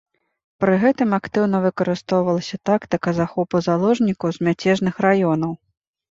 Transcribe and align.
Пры 0.63 0.75
гэтым 0.83 1.09
актыўна 1.17 1.57
выкарыстоўвалася 1.65 2.57
тактыка 2.69 3.13
захопу 3.19 3.61
заложнікаў 3.67 4.33
з 4.39 4.47
мяцежных 4.49 4.95
раёнаў. 5.07 5.53